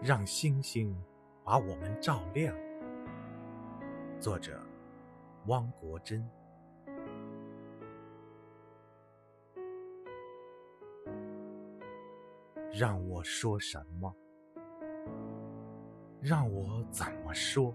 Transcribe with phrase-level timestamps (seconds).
[0.00, 0.96] 让星星
[1.44, 2.54] 把我们照亮。
[4.20, 4.60] 作者：
[5.46, 6.24] 汪国真。
[12.70, 14.14] 让我说什么？
[16.20, 17.74] 让我怎么说？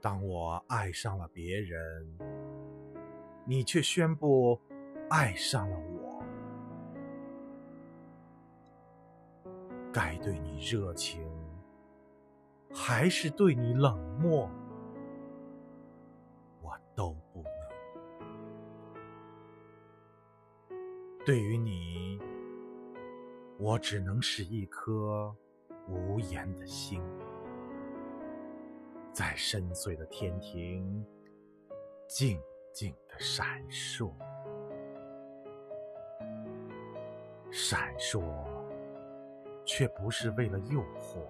[0.00, 2.18] 当我爱上了别人，
[3.44, 4.58] 你却宣布
[5.10, 5.91] 爱上了我。
[9.92, 11.22] 该对你热情，
[12.72, 14.50] 还是对你冷漠，
[16.62, 17.52] 我都不能。
[21.26, 22.18] 对于你，
[23.58, 25.36] 我只能是一颗
[25.86, 27.02] 无言的心，
[29.12, 31.06] 在深邃的天庭
[32.08, 32.40] 静
[32.72, 34.10] 静的闪烁，
[37.50, 38.51] 闪烁。
[39.74, 41.22] 却不是为了诱惑，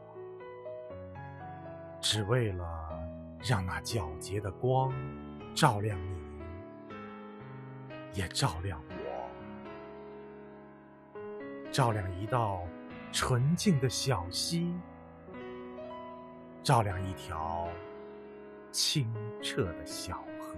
[2.00, 3.00] 只为了
[3.40, 4.92] 让那皎洁的光
[5.54, 6.42] 照亮你，
[8.12, 9.30] 也照亮我，
[11.70, 12.66] 照亮一道
[13.12, 14.74] 纯净的小溪，
[16.64, 17.68] 照亮一条
[18.72, 20.56] 清澈的小河。